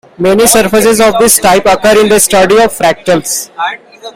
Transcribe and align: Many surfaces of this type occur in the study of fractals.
Many 0.17 0.47
surfaces 0.47 0.99
of 0.99 1.13
this 1.19 1.37
type 1.37 1.67
occur 1.67 2.01
in 2.01 2.09
the 2.09 2.19
study 2.19 2.55
of 2.55 2.73
fractals. 2.75 3.51